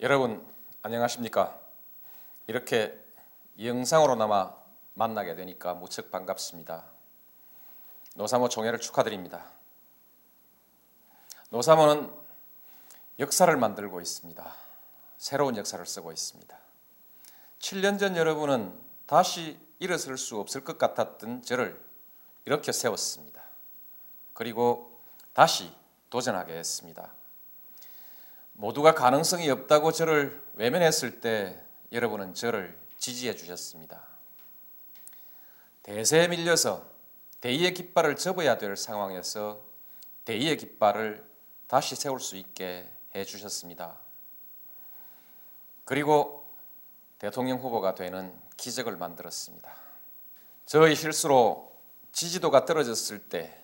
여러분 0.00 0.46
안녕하십니까? 0.82 1.58
이렇게 2.46 2.96
영상으로나마 3.60 4.54
만나게 4.94 5.34
되니까 5.34 5.74
무척 5.74 6.12
반갑습니다. 6.12 6.84
노사모 8.14 8.48
종회를 8.48 8.78
축하드립니다. 8.78 9.50
노사모는 11.50 12.14
역사를 13.18 13.56
만들고 13.56 14.00
있습니다. 14.00 14.54
새로운 15.16 15.56
역사를 15.56 15.84
쓰고 15.84 16.12
있습니다. 16.12 16.56
7년 17.58 17.98
전 17.98 18.16
여러분은 18.16 18.80
다시 19.06 19.58
일어설 19.80 20.16
수 20.16 20.38
없을 20.38 20.62
것 20.62 20.78
같았던 20.78 21.42
저를 21.42 21.84
이렇게 22.44 22.70
세웠습니다. 22.70 23.42
그리고 24.32 24.96
다시 25.32 25.72
도전하게 26.08 26.52
했습니다. 26.56 27.17
모두가 28.58 28.92
가능성이 28.92 29.48
없다고 29.50 29.92
저를 29.92 30.42
외면했을 30.54 31.20
때 31.20 31.62
여러분은 31.92 32.34
저를 32.34 32.76
지지해 32.96 33.36
주셨습니다. 33.36 34.02
대세에 35.84 36.26
밀려서 36.26 36.84
대의의 37.40 37.72
깃발을 37.72 38.16
접어야 38.16 38.58
될 38.58 38.76
상황에서 38.76 39.60
대의의 40.24 40.56
깃발을 40.56 41.24
다시 41.68 41.94
세울 41.94 42.18
수 42.18 42.34
있게 42.34 42.90
해 43.14 43.24
주셨습니다. 43.24 43.96
그리고 45.84 46.44
대통령 47.20 47.58
후보가 47.58 47.94
되는 47.94 48.36
기적을 48.56 48.96
만들었습니다. 48.96 49.72
저의 50.66 50.96
실수로 50.96 51.72
지지도가 52.10 52.64
떨어졌을 52.64 53.20
때 53.20 53.56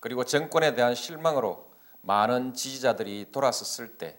그리고 0.00 0.24
정권에 0.24 0.74
대한 0.74 0.96
실망으로 0.96 1.71
많은 2.02 2.54
지지자들이 2.54 3.28
돌아섰을 3.32 3.96
때 3.96 4.16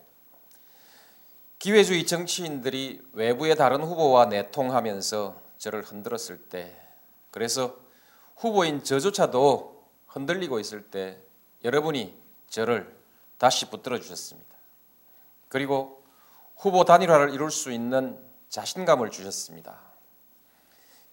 기회주의 1.60 2.06
정치인들이 2.06 3.02
외부의 3.14 3.56
다른 3.56 3.82
후보와 3.82 4.26
내통하면서 4.26 5.42
저를 5.58 5.84
흔들었을 5.84 6.50
때 6.50 6.76
그래서 7.32 7.78
후보인 8.36 8.84
저조차도 8.84 9.84
흔들리고 10.08 10.60
있을 10.60 10.84
때 10.84 11.20
여러분이 11.64 12.14
저를 12.50 12.94
다시 13.38 13.70
붙들어 13.70 14.00
주셨습니다. 14.00 14.54
그리고 15.48 16.04
후보 16.58 16.84
단일화를 16.84 17.34
이룰 17.34 17.52
수 17.52 17.72
있는 17.72 18.20
자신감을 18.50 19.12
주셨습니다. 19.12 19.78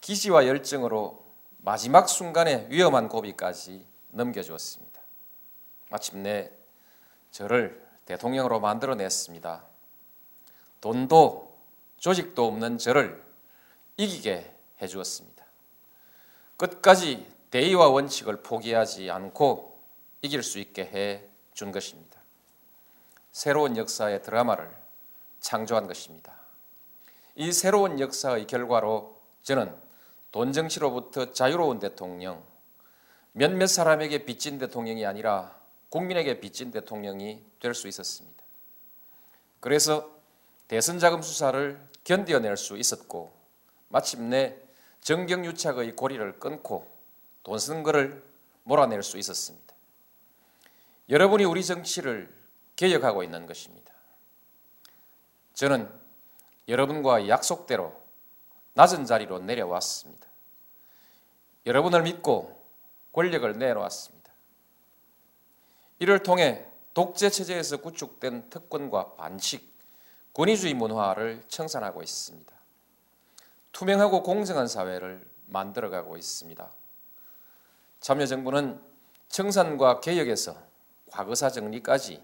기지와 0.00 0.46
열정으로 0.46 1.24
마지막 1.58 2.08
순간에 2.08 2.66
위험한 2.70 3.08
고비까지 3.08 3.86
넘겨주었습니다. 4.10 5.00
마침내 5.90 6.50
저를 7.30 7.86
대통령으로 8.06 8.60
만들어냈습니다. 8.60 9.64
돈도 10.80 11.56
조직도 11.98 12.46
없는 12.46 12.78
저를 12.78 13.22
이기게 13.96 14.54
해주었습니다. 14.80 15.44
끝까지 16.56 17.26
대의와 17.50 17.88
원칙을 17.88 18.42
포기하지 18.42 19.10
않고 19.10 19.80
이길 20.22 20.42
수 20.42 20.58
있게 20.58 20.84
해 20.84 21.30
준 21.60 21.72
것입니다. 21.72 22.18
새로운 23.32 23.76
역사의 23.76 24.22
드라마를 24.22 24.74
창조한 25.40 25.86
것입니다. 25.86 26.32
이 27.34 27.52
새로운 27.52 28.00
역사의 28.00 28.46
결과로 28.46 29.20
저는 29.42 29.74
돈 30.32 30.54
정치로부터 30.54 31.32
자유로운 31.32 31.78
대통령, 31.78 32.42
몇몇 33.32 33.66
사람에게 33.66 34.24
빚진 34.24 34.58
대통령이 34.58 35.04
아니라 35.04 35.59
국민에게 35.90 36.40
빚진 36.40 36.70
대통령이 36.70 37.44
될 37.60 37.74
수 37.74 37.88
있었습니다. 37.88 38.42
그래서 39.60 40.10
대선 40.68 40.98
자금 40.98 41.20
수사를 41.20 41.78
견뎌낼 42.04 42.56
수 42.56 42.78
있었고 42.78 43.32
마침내 43.88 44.56
정경유착의 45.02 45.96
고리를 45.96 46.38
끊고 46.38 46.86
돈 47.42 47.58
쓰는 47.58 47.82
것을 47.82 48.22
몰아낼 48.64 49.02
수 49.02 49.18
있었습니다. 49.18 49.74
여러분이 51.08 51.44
우리 51.44 51.64
정치를 51.64 52.32
개혁하고 52.76 53.22
있는 53.22 53.46
것입니다. 53.46 53.92
저는 55.54 55.90
여러분과 56.68 57.28
약속대로 57.28 58.00
낮은 58.74 59.04
자리로 59.06 59.40
내려왔습니다. 59.40 60.26
여러분을 61.66 62.02
믿고 62.02 62.62
권력을 63.12 63.58
내놓았습니다. 63.58 64.19
이를 66.00 66.22
통해 66.22 66.66
독재 66.94 67.28
체제에서 67.28 67.76
구축된 67.76 68.48
특권과 68.48 69.14
반칙, 69.16 69.70
권위주의 70.32 70.72
문화를 70.72 71.42
청산하고 71.46 72.02
있습니다. 72.02 72.52
투명하고 73.72 74.22
공정한 74.22 74.66
사회를 74.66 75.28
만들어가고 75.46 76.16
있습니다. 76.16 76.72
참여정부는 78.00 78.80
청산과 79.28 80.00
개혁에서 80.00 80.56
과거사 81.10 81.50
정리까지 81.50 82.22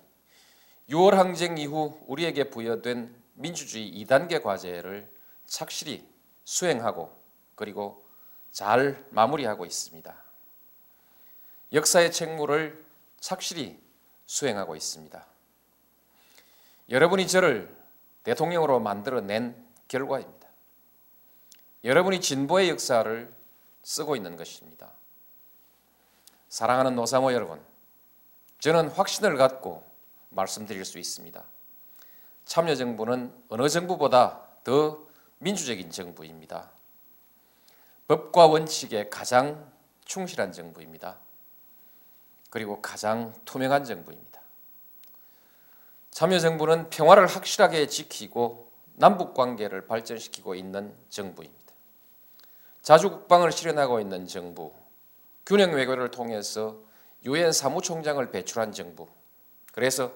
6월 0.89 1.11
항쟁 1.11 1.59
이후 1.59 2.01
우리에게 2.07 2.49
부여된 2.49 3.15
민주주의 3.35 3.93
2단계 3.93 4.43
과제를 4.43 5.13
착실히 5.45 6.09
수행하고 6.45 7.15
그리고 7.55 8.07
잘 8.53 9.05
마무리하고 9.11 9.67
있습니다. 9.67 10.25
역사의 11.75 12.11
책무를 12.11 12.86
착실히 13.21 13.79
수행하고 14.27 14.77
있습니다. 14.77 15.27
여러분이 16.89 17.27
저를 17.27 17.75
대통령으로 18.23 18.81
만들어낸 18.81 19.57
결과입니다. 19.89 20.49
여러분이 21.85 22.21
진보의 22.21 22.69
역사를 22.71 23.33
쓰고 23.83 24.17
있는 24.17 24.37
것입니다. 24.37 24.93
사랑하는 26.49 26.97
노사모 26.97 27.33
여러분, 27.33 27.61
저는 28.59 28.89
확신을 28.89 29.37
갖고 29.37 29.85
말씀드릴 30.31 30.85
수 30.85 30.99
있습니다. 30.99 31.45
참여정부는 32.45 33.33
어느 33.49 33.69
정부보다 33.69 34.43
더 34.65 35.07
민주적인 35.39 35.91
정부입니다. 35.91 36.71
법과 38.09 38.47
원칙에 38.47 39.09
가장 39.09 39.71
충실한 40.05 40.53
정부입니다. 40.53 41.19
그리고 42.57 42.81
가장 42.81 43.35
투명한 43.45 43.85
정부입니다. 43.85 44.41
참여정부는 46.11 46.89
평화를 46.89 47.27
확실하게 47.27 47.87
지키고 47.87 48.73
남북 48.95 49.35
관계를 49.35 49.87
발전시키고 49.87 50.55
있는 50.55 50.97
정부입니다. 51.11 51.75
자주국방을 52.81 53.53
실현하고 53.53 54.01
있는 54.01 54.27
정부, 54.27 54.73
균형 55.45 55.75
외교를 55.75 56.11
통해서 56.11 56.79
유엔 57.27 57.53
사무총장을 57.53 58.31
배출한 58.31 58.73
정부. 58.73 59.07
그래서 59.75 60.15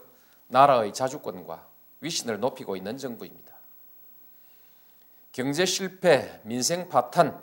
나라의 0.49 0.95
자주권과 0.95 1.69
위신을 2.01 2.41
높이고 2.41 2.75
있는 2.75 2.97
정부입니다. 2.97 3.55
경제 5.33 5.67
실패, 5.67 6.41
민생 6.45 6.89
파탄, 6.89 7.39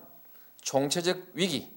총체적 0.61 1.19
위기 1.33 1.71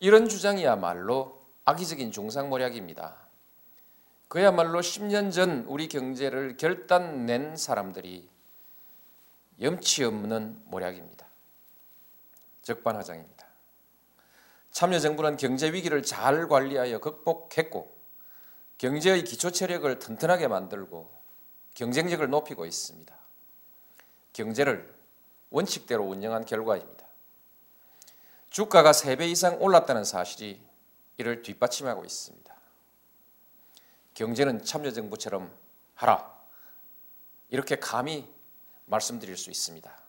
이런 0.00 0.30
주장이야말로 0.30 1.41
악의적인 1.64 2.10
중상모략입니다. 2.10 3.16
그야말로 4.28 4.80
10년 4.80 5.30
전 5.30 5.64
우리 5.68 5.88
경제를 5.88 6.56
결단 6.56 7.26
낸 7.26 7.56
사람들이 7.56 8.28
염치 9.60 10.04
없는 10.04 10.62
모략입니다. 10.64 11.26
적반하장입니다. 12.62 13.46
참여정부는 14.70 15.36
경제 15.36 15.70
위기를 15.72 16.02
잘 16.02 16.48
관리하여 16.48 16.98
극복했고 16.98 17.94
경제의 18.78 19.24
기초 19.24 19.50
체력을 19.50 19.98
튼튼하게 19.98 20.48
만들고 20.48 21.12
경쟁력을 21.74 22.28
높이고 22.28 22.64
있습니다. 22.64 23.14
경제를 24.32 24.92
원칙대로 25.50 26.04
운영한 26.04 26.46
결과입니다. 26.46 27.06
주가가 28.50 28.92
3배 28.92 29.28
이상 29.28 29.60
올랐다는 29.60 30.04
사실이 30.04 30.71
이를 31.16 31.42
뒷받침하고 31.42 32.04
있습니다. 32.04 32.54
경제는 34.14 34.64
참여정부처럼 34.64 35.54
하라. 35.94 36.32
이렇게 37.48 37.76
감히 37.76 38.28
말씀드릴 38.86 39.36
수 39.36 39.50
있습니다. 39.50 40.02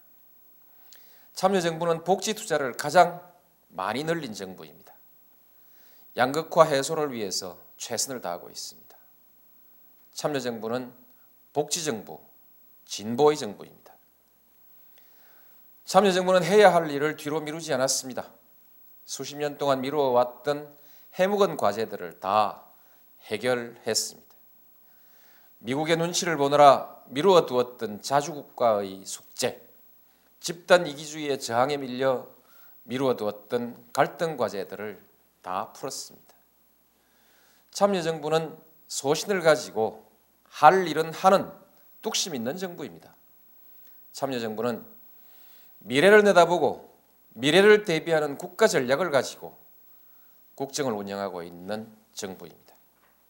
참여정부는 1.33 2.03
복지 2.03 2.33
투자를 2.33 2.73
가장 2.73 3.21
많이 3.69 4.03
늘린 4.03 4.33
정부입니다. 4.33 4.93
양극화 6.15 6.65
해소를 6.65 7.11
위해서 7.11 7.59
최선을 7.77 8.21
다하고 8.21 8.49
있습니다. 8.49 8.97
참여정부는 10.13 10.93
복지정부, 11.53 12.19
진보의 12.85 13.37
정부입니다. 13.37 13.93
참여정부는 15.85 16.43
해야 16.43 16.73
할 16.73 16.89
일을 16.89 17.17
뒤로 17.17 17.41
미루지 17.41 17.73
않았습니다. 17.73 18.31
수십 19.05 19.35
년 19.35 19.57
동안 19.57 19.81
미루어왔던 19.81 20.77
해묵은 21.15 21.57
과제들을 21.57 22.19
다 22.19 22.63
해결했습니다. 23.23 24.35
미국의 25.59 25.97
눈치를 25.97 26.37
보느라 26.37 27.01
미루어 27.07 27.45
두었던 27.45 28.01
자주국가의 28.01 29.05
숙제, 29.05 29.61
집단 30.39 30.87
이기주의의 30.87 31.39
저항에 31.39 31.77
밀려 31.77 32.27
미루어 32.83 33.15
두었던 33.15 33.91
갈등 33.93 34.35
과제들을 34.35 35.01
다 35.41 35.71
풀었습니다. 35.73 36.33
참여정부는 37.71 38.57
소신을 38.87 39.41
가지고 39.41 40.05
할 40.49 40.87
일은 40.87 41.13
하는 41.13 41.49
뚝심 42.01 42.35
있는 42.35 42.57
정부입니다. 42.57 43.15
참여정부는 44.11 44.85
미래를 45.79 46.23
내다보고 46.23 46.93
미래를 47.29 47.85
대비하는 47.85 48.37
국가 48.37 48.67
전략을 48.67 49.11
가지고 49.11 49.62
국정을 50.55 50.93
운영하고 50.93 51.43
있는 51.43 51.91
정부입니다. 52.13 52.73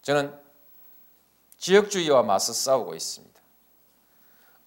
저는 0.02 0.38
지역주의와 1.58 2.22
맞서 2.22 2.52
싸우고 2.52 2.94
있습니다. 2.94 3.40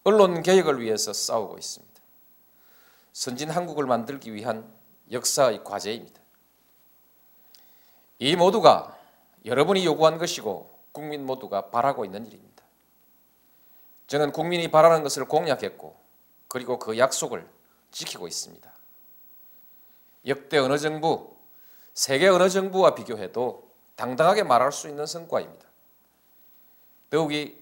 언론 0.04 0.42
개혁을 0.42 0.80
위해서 0.80 1.12
싸우고 1.12 1.58
있습니다. 1.58 2.00
선진 3.12 3.50
한국을 3.50 3.86
만들기 3.86 4.34
위한 4.34 4.72
역사의 5.10 5.64
과제입니다. 5.64 6.20
이 8.18 8.34
모두가 8.36 8.98
여러분이 9.44 9.84
요구한 9.84 10.18
것이고 10.18 10.70
국민 10.92 11.24
모두가 11.24 11.70
바라고 11.70 12.04
있는 12.04 12.26
일입니다. 12.26 12.64
저는 14.08 14.32
국민이 14.32 14.70
바라는 14.70 15.02
것을 15.02 15.26
공약했고 15.26 15.96
그리고 16.48 16.78
그 16.78 16.98
약속을 16.98 17.48
지키고 17.90 18.26
있습니다. 18.26 18.72
역대 20.26 20.58
어느 20.58 20.78
정부, 20.78 21.37
세계 21.98 22.28
어느 22.28 22.48
정부와 22.48 22.94
비교해도 22.94 23.72
당당하게 23.96 24.44
말할 24.44 24.70
수 24.70 24.88
있는 24.88 25.04
성과입니다. 25.04 25.66
더욱이 27.10 27.58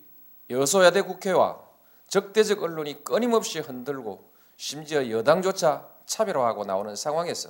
여소야대 0.50 1.00
국회와 1.00 1.59
적대적 2.09 2.62
언론이 2.62 3.03
끊임없이 3.03 3.61
흔들고 3.61 4.31
심지어 4.59 5.09
여당조차 5.09 5.88
차별화하고 6.05 6.67
나오는 6.67 6.94
상황에서 6.94 7.49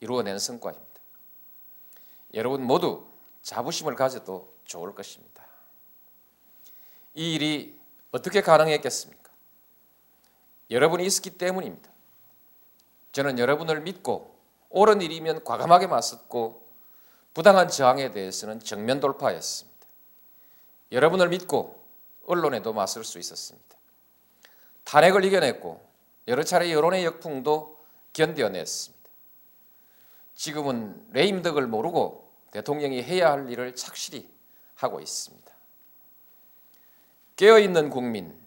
이루어낸 0.00 0.40
성과입니다. 0.40 1.00
여러분 2.34 2.64
모두 2.64 3.06
자부심을 3.42 3.94
가져도 3.94 4.52
좋을 4.64 4.92
것입니다. 4.92 5.44
이 7.14 7.34
일이 7.34 7.80
어떻게 8.10 8.40
가능했겠습니까? 8.40 9.30
여러분이 10.68 11.06
있었기 11.06 11.38
때문입니다. 11.38 11.88
저는 13.12 13.38
여러분을 13.38 13.82
믿고 13.82 14.29
옳은 14.70 15.00
일이면 15.02 15.44
과감하게 15.44 15.88
맞섰고 15.88 16.68
부당한 17.34 17.68
저항에 17.68 18.10
대해서는 18.10 18.60
정면 18.60 19.00
돌파했습니다. 19.00 19.86
여러분을 20.92 21.28
믿고 21.28 21.80
언론에도 22.26 22.72
맞설 22.72 23.04
수 23.04 23.18
있었습니다. 23.18 23.76
탄핵을 24.84 25.24
이겨냈고 25.24 25.80
여러 26.28 26.42
차례 26.42 26.72
여론의 26.72 27.04
역풍도 27.04 27.78
견뎌냈습니다. 28.12 29.10
지금은 30.34 31.06
레임덕을 31.12 31.66
모르고 31.66 32.32
대통령이 32.50 33.02
해야 33.02 33.32
할 33.32 33.50
일을 33.50 33.74
착실히 33.74 34.28
하고 34.74 35.00
있습니다. 35.00 35.52
깨어있는 37.36 37.90
국민, 37.90 38.38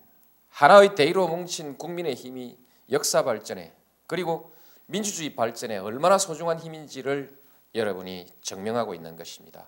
하나의 0.50 0.96
대의로 0.96 1.28
뭉친 1.28 1.78
국민의 1.78 2.16
힘이 2.16 2.58
역사 2.92 3.24
발전에 3.24 3.74
그리고 4.08 4.53
민주주의 4.86 5.36
발전에 5.36 5.78
얼마나 5.78 6.18
소중한 6.18 6.60
힘인지를 6.60 7.38
여러분이 7.76 8.28
증명하고 8.42 8.94
있는 8.94 9.16
것입니다. 9.16 9.68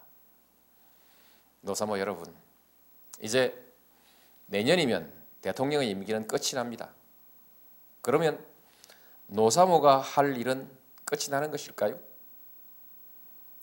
노사모 1.62 2.00
여러분, 2.00 2.34
이제 3.22 3.60
내년이면 4.48 5.12
대통령의 5.42 5.90
임기는 5.90 6.28
끝이 6.28 6.52
납니다. 6.54 6.94
그러면 8.02 8.44
노사모가 9.28 10.00
할 10.00 10.38
일은 10.38 10.70
끝이 11.06 11.30
나는 11.30 11.50
것일까요? 11.52 12.00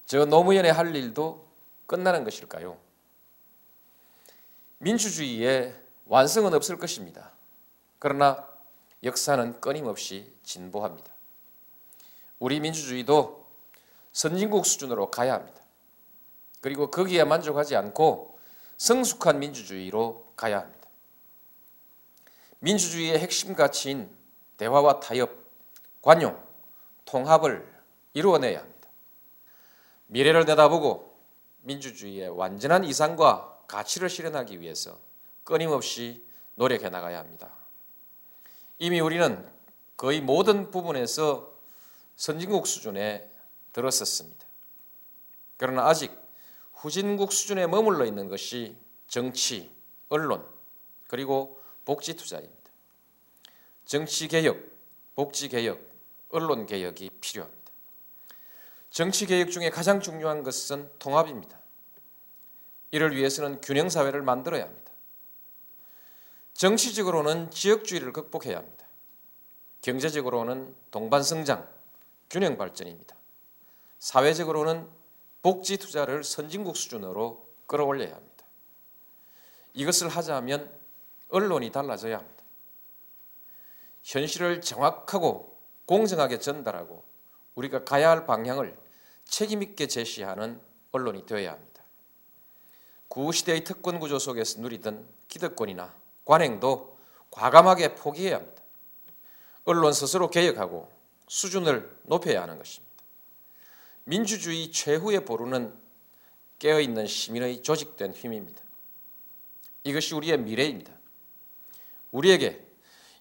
저 0.07 0.25
노무현의 0.25 0.73
할 0.73 0.95
일도 0.95 1.49
끝나는 1.87 2.25
것일까요? 2.25 2.79
민주주의의 4.79 5.75
완성은 6.07 6.53
없을 6.55 6.77
것입니다. 6.77 7.31
그러나 7.99 8.49
역사는 9.05 9.61
끊임없이 9.61 10.35
진보합니다. 10.43 11.13
우리 12.43 12.59
민주주의도 12.59 13.47
선진국 14.11 14.67
수준으로 14.67 15.13
가야 15.13 15.35
합니다. 15.35 15.63
그리고 16.61 16.91
거기에 16.91 17.23
만족하지 17.23 17.77
않고 17.77 18.37
성숙한 18.79 19.39
민주주의로 19.39 20.33
가야 20.35 20.59
합니다. 20.59 20.89
민주주의의 22.59 23.21
핵심 23.21 23.55
가치인 23.55 24.11
대화와 24.57 24.99
타협, 24.99 25.31
관용, 26.01 26.37
통합을 27.05 27.65
이루어내야 28.13 28.59
합니다. 28.59 28.89
미래를 30.09 30.45
내다보고 30.45 31.17
민주주의의 31.61 32.29
완전한 32.29 32.83
이상과 32.83 33.67
가치를 33.69 34.11
실현하기 34.11 34.61
위해서 34.61 34.99
끊임없이 35.45 36.27
노력해 36.57 36.89
나가야 36.89 37.21
합니다. 37.21 37.53
이미 38.81 38.99
우리는 38.99 39.49
거의 39.97 40.21
모든 40.21 40.73
부분에서 40.73 41.52
선진국 42.17 42.67
수준에 42.67 43.31
들었었습니다. 43.73 44.47
그러나 45.57 45.87
아직 45.89 46.13
후진국 46.73 47.33
수준에 47.33 47.67
머물러 47.67 48.05
있는 48.05 48.29
것이 48.29 48.77
정치, 49.07 49.71
언론, 50.09 50.47
그리고 51.07 51.63
복지 51.85 52.15
투자입니다. 52.15 52.71
정치 53.85 54.29
개혁, 54.29 54.59
복지 55.15 55.49
개혁, 55.49 55.81
언론 56.31 56.67
개혁이 56.67 57.11
필요합니다. 57.21 57.73
정치 58.91 59.27
개혁 59.27 59.51
중에 59.51 59.71
가장 59.71 60.01
중요한 60.01 60.43
것은 60.43 60.91
통합입니다. 60.99 61.59
이를 62.91 63.17
위해서는 63.17 63.61
균형 63.61 63.89
사회를 63.89 64.23
만들어야 64.23 64.65
합니다. 64.65 64.93
정치적으로는 66.55 67.51
지역주의를 67.51 68.13
극복해야 68.13 68.59
합니다. 68.59 68.87
경제적으로는 69.81 70.75
동반 70.91 71.23
성장, 71.23 71.69
균형 72.33 72.57
발전입니다. 72.57 73.15
사회적으로는 73.99 74.89
복지 75.43 75.77
투자를 75.77 76.25
선진국 76.25 76.79
수준으로 76.79 77.47
끌어올려야 77.67 78.15
합니다. 78.15 78.47
이것을 79.75 80.09
하자면 80.09 80.73
언론이 81.29 81.71
달라져야 81.71 82.17
합니다. 82.17 82.43
현실을 84.03 84.63
정확하고 84.63 85.59
공정하게 85.85 86.39
전달하고 86.39 87.05
우리가 87.55 87.85
가야 87.85 88.09
할 88.09 88.25
방향을 88.25 88.79
책임있게 89.25 89.87
제시하는 89.87 90.59
언론이 90.91 91.27
되어야 91.27 91.53
합니다. 91.53 91.83
구시대의 93.09 93.63
특권 93.65 94.01
구조 94.01 94.19
속에서 94.19 94.59
누리던 94.63 95.07
기득권이나 95.29 95.95
관행도 96.25 96.97
과감하게 97.31 97.95
포기해야 97.95 98.37
합니다. 98.37 98.63
언론 99.65 99.93
스스로 99.93 100.31
개혁하고 100.31 101.02
수준을 101.33 101.99
높여야 102.03 102.43
하는 102.43 102.59
것입니다. 102.59 102.93
민주주의 104.05 104.71
최후의 104.71 105.25
보루는 105.25 105.75
깨어있는 106.59 107.07
시민의 107.07 107.63
조직된 107.63 108.13
힘입니다. 108.13 108.63
이것이 109.83 110.15
우리의 110.15 110.37
미래입니다. 110.37 110.93
우리에게 112.11 112.63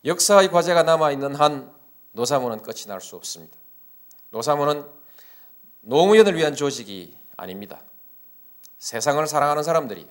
역사의 0.03 0.51
과제가 0.51 0.83
남아있는 0.83 1.35
한 1.35 1.73
노사모는 2.11 2.63
끝이 2.63 2.83
날 2.87 2.99
수 2.99 3.15
없습니다. 3.15 3.57
노사모는 4.31 4.85
노무현을 5.79 6.35
위한 6.35 6.53
조직이 6.53 7.17
아닙니다. 7.37 7.81
세상을 8.77 9.25
사랑하는 9.25 9.63
사람들이 9.63 10.05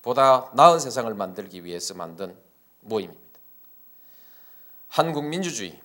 보다 0.00 0.50
나은 0.54 0.80
세상을 0.80 1.12
만들기 1.12 1.64
위해서 1.64 1.92
만든 1.92 2.34
모임입니다. 2.80 3.40
한국 4.88 5.26
민주주의, 5.26 5.78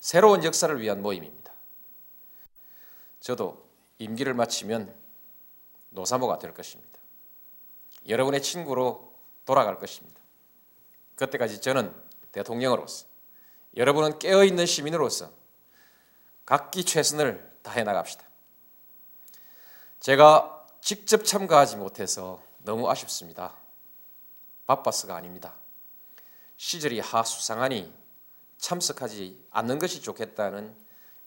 새로운 0.00 0.44
역사를 0.44 0.78
위한 0.80 1.02
모임입니다. 1.02 1.52
저도 3.20 3.66
임기를 3.98 4.34
마치면 4.34 4.94
노사모가 5.90 6.38
될 6.38 6.54
것입니다. 6.54 6.98
여러분의 8.08 8.42
친구로 8.42 9.12
돌아갈 9.44 9.78
것입니다. 9.78 10.20
그때까지 11.16 11.60
저는 11.60 11.94
대통령으로서 12.32 13.06
여러분은 13.76 14.18
깨어있는 14.18 14.66
시민으로서 14.66 15.30
각기 16.46 16.84
최선을 16.84 17.58
다해 17.62 17.82
나갑시다. 17.82 18.24
제가 20.00 20.66
직접 20.80 21.24
참가하지 21.24 21.76
못해서 21.76 22.42
너무 22.58 22.88
아쉽습니다. 22.88 23.54
바빠서가 24.66 25.16
아닙니다. 25.16 25.54
시절이 26.56 27.00
하수상하니 27.00 27.92
참석하지 28.58 29.46
않는 29.50 29.78
것이 29.78 30.02
좋겠다는 30.02 30.74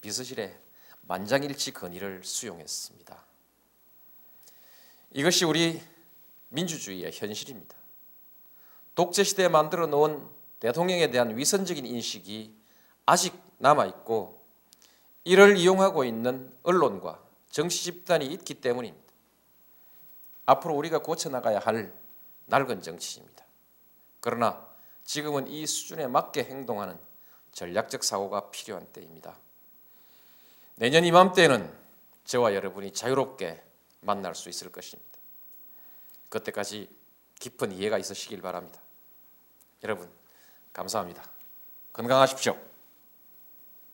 비서실의 0.01 0.57
만장일치 1.03 1.73
건의를 1.73 2.23
수용했습니다. 2.23 3.25
이것이 5.13 5.45
우리 5.45 5.81
민주주의의 6.49 7.11
현실입니다. 7.13 7.75
독재 8.95 9.23
시대에 9.23 9.47
만들어 9.47 9.87
놓은 9.87 10.27
대통령에 10.59 11.09
대한 11.09 11.35
위선적인 11.35 11.85
인식이 11.85 12.55
아직 13.05 13.33
남아 13.57 13.85
있고 13.87 14.41
이를 15.23 15.57
이용하고 15.57 16.03
있는 16.03 16.53
언론과 16.63 17.21
정치 17.49 17.83
집단이 17.83 18.25
있기 18.27 18.55
때문입니다. 18.55 19.11
앞으로 20.45 20.75
우리가 20.75 20.99
고쳐 20.99 21.29
나가야 21.29 21.59
할 21.59 21.93
낡은 22.45 22.81
정치입니다. 22.81 23.45
그러나 24.19 24.67
지금은 25.03 25.47
이 25.47 25.65
수준에 25.65 26.07
맞게 26.07 26.43
행동하는 26.43 26.97
전략적 27.51 28.03
사고가 28.03 28.49
필요한 28.51 28.85
때입니다. 28.93 29.37
내년 30.75 31.03
이맘때는 31.05 31.71
저와 32.25 32.53
여러분이 32.53 32.93
자유롭게 32.93 33.61
만날 34.01 34.35
수 34.35 34.49
있을 34.49 34.71
것입니다. 34.71 35.11
그때까지 36.29 36.89
깊은 37.39 37.71
이해가 37.71 37.97
있으시길 37.97 38.41
바랍니다. 38.41 38.79
여러분, 39.83 40.09
감사합니다. 40.73 41.23
건강하십시오. 41.91 42.70